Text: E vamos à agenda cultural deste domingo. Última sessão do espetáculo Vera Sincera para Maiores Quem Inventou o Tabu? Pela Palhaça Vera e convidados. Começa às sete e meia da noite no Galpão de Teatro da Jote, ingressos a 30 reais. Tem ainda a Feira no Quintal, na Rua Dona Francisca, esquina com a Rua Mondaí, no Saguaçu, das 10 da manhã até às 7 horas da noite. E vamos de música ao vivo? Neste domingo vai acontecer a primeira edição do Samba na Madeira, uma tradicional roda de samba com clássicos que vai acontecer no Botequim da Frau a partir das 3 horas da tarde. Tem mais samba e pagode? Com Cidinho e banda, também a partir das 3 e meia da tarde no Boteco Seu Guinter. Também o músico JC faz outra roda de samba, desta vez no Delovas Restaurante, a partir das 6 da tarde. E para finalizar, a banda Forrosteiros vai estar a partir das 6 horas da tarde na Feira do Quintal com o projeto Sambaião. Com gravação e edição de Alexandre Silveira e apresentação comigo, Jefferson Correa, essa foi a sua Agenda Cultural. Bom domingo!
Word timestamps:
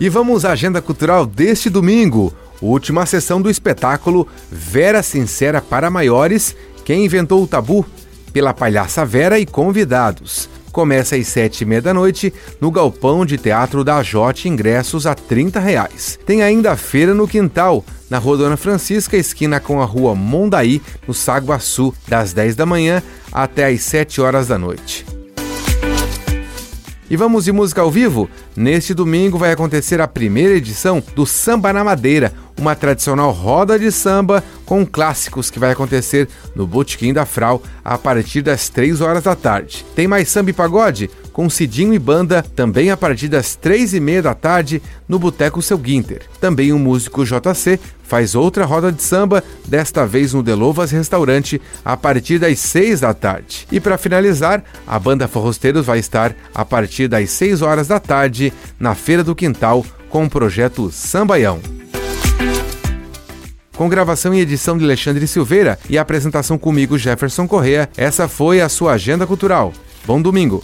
E 0.00 0.08
vamos 0.08 0.44
à 0.44 0.52
agenda 0.52 0.82
cultural 0.82 1.24
deste 1.24 1.70
domingo. 1.70 2.32
Última 2.60 3.06
sessão 3.06 3.40
do 3.40 3.50
espetáculo 3.50 4.26
Vera 4.50 5.02
Sincera 5.02 5.60
para 5.60 5.90
Maiores 5.90 6.56
Quem 6.84 7.04
Inventou 7.04 7.42
o 7.42 7.46
Tabu? 7.46 7.86
Pela 8.32 8.52
Palhaça 8.52 9.04
Vera 9.04 9.38
e 9.38 9.46
convidados. 9.46 10.48
Começa 10.72 11.14
às 11.14 11.28
sete 11.28 11.60
e 11.60 11.64
meia 11.64 11.80
da 11.80 11.94
noite 11.94 12.34
no 12.60 12.68
Galpão 12.68 13.24
de 13.24 13.38
Teatro 13.38 13.84
da 13.84 14.02
Jote, 14.02 14.48
ingressos 14.48 15.06
a 15.06 15.14
30 15.14 15.60
reais. 15.60 16.18
Tem 16.26 16.42
ainda 16.42 16.72
a 16.72 16.76
Feira 16.76 17.14
no 17.14 17.28
Quintal, 17.28 17.84
na 18.10 18.18
Rua 18.18 18.38
Dona 18.38 18.56
Francisca, 18.56 19.16
esquina 19.16 19.60
com 19.60 19.80
a 19.80 19.84
Rua 19.84 20.16
Mondaí, 20.16 20.82
no 21.06 21.14
Saguaçu, 21.14 21.94
das 22.08 22.32
10 22.32 22.56
da 22.56 22.66
manhã 22.66 23.00
até 23.32 23.66
às 23.66 23.82
7 23.82 24.20
horas 24.20 24.48
da 24.48 24.58
noite. 24.58 25.06
E 27.10 27.16
vamos 27.16 27.44
de 27.44 27.52
música 27.52 27.82
ao 27.82 27.90
vivo? 27.90 28.30
Neste 28.56 28.94
domingo 28.94 29.36
vai 29.36 29.52
acontecer 29.52 30.00
a 30.00 30.08
primeira 30.08 30.54
edição 30.54 31.02
do 31.14 31.26
Samba 31.26 31.70
na 31.70 31.84
Madeira, 31.84 32.32
uma 32.58 32.74
tradicional 32.74 33.30
roda 33.30 33.78
de 33.78 33.92
samba 33.92 34.42
com 34.64 34.86
clássicos 34.86 35.50
que 35.50 35.58
vai 35.58 35.72
acontecer 35.72 36.28
no 36.54 36.66
Botequim 36.66 37.12
da 37.12 37.26
Frau 37.26 37.62
a 37.84 37.98
partir 37.98 38.40
das 38.40 38.70
3 38.70 39.02
horas 39.02 39.24
da 39.24 39.36
tarde. 39.36 39.84
Tem 39.94 40.08
mais 40.08 40.30
samba 40.30 40.48
e 40.48 40.54
pagode? 40.54 41.10
Com 41.34 41.50
Cidinho 41.50 41.92
e 41.92 41.98
banda, 41.98 42.44
também 42.54 42.92
a 42.92 42.96
partir 42.96 43.26
das 43.26 43.56
3 43.56 43.94
e 43.94 44.00
meia 44.00 44.22
da 44.22 44.34
tarde 44.34 44.80
no 45.08 45.18
Boteco 45.18 45.60
Seu 45.60 45.76
Guinter. 45.76 46.22
Também 46.40 46.72
o 46.72 46.78
músico 46.78 47.24
JC 47.24 47.80
faz 48.04 48.36
outra 48.36 48.64
roda 48.64 48.92
de 48.92 49.02
samba, 49.02 49.42
desta 49.66 50.06
vez 50.06 50.32
no 50.32 50.44
Delovas 50.44 50.92
Restaurante, 50.92 51.60
a 51.84 51.96
partir 51.96 52.38
das 52.38 52.60
6 52.60 53.00
da 53.00 53.12
tarde. 53.12 53.66
E 53.72 53.80
para 53.80 53.98
finalizar, 53.98 54.62
a 54.86 54.96
banda 54.96 55.26
Forrosteiros 55.26 55.84
vai 55.84 55.98
estar 55.98 56.36
a 56.54 56.64
partir 56.64 57.08
das 57.08 57.30
6 57.30 57.62
horas 57.62 57.88
da 57.88 57.98
tarde 57.98 58.52
na 58.78 58.94
Feira 58.94 59.24
do 59.24 59.34
Quintal 59.34 59.84
com 60.08 60.26
o 60.26 60.30
projeto 60.30 60.88
Sambaião. 60.92 61.60
Com 63.76 63.88
gravação 63.88 64.32
e 64.32 64.38
edição 64.38 64.78
de 64.78 64.84
Alexandre 64.84 65.26
Silveira 65.26 65.80
e 65.90 65.98
apresentação 65.98 66.56
comigo, 66.56 66.96
Jefferson 66.96 67.48
Correa, 67.48 67.90
essa 67.96 68.28
foi 68.28 68.60
a 68.60 68.68
sua 68.68 68.92
Agenda 68.92 69.26
Cultural. 69.26 69.72
Bom 70.06 70.22
domingo! 70.22 70.62